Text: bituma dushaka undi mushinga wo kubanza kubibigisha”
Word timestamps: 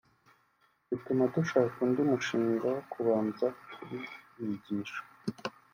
bituma 0.89 1.23
dushaka 1.33 1.75
undi 1.85 2.01
mushinga 2.09 2.65
wo 2.73 2.81
kubanza 2.91 3.45
kubibigisha” 3.73 5.01